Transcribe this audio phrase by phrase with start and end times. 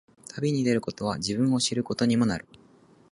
[0.35, 2.47] 旅に出ることは、自分を知ることにもなる。